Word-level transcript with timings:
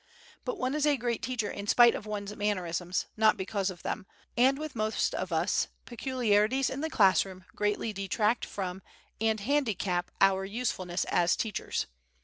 But 0.45 0.57
one 0.57 0.73
is 0.73 0.87
a 0.87 0.97
great 0.97 1.21
teacher 1.21 1.51
in 1.51 1.67
spite 1.67 1.93
of 1.93 2.07
one's 2.07 2.35
mannerisms, 2.35 3.05
not 3.15 3.37
because 3.37 3.69
of 3.69 3.83
them, 3.83 4.07
and 4.35 4.57
with 4.57 4.75
most 4.75 5.13
of 5.13 5.31
us 5.31 5.67
peculiarities 5.85 6.71
in 6.71 6.81
the 6.81 6.89
class 6.89 7.23
room 7.23 7.45
greatly 7.55 7.93
detract 7.93 8.43
from 8.43 8.81
and 9.21 9.39
handicap 9.41 10.09
our 10.19 10.43
usefulness 10.43 11.05
as 11.05 11.35
teachers. 11.35 11.85